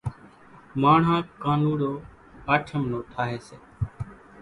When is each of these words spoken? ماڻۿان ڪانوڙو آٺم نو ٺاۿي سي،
ماڻۿان 0.81 1.21
ڪانوڙو 1.41 1.93
آٺم 2.53 2.83
نو 2.91 2.99
ٺاۿي 3.13 3.35
سي، 3.47 3.57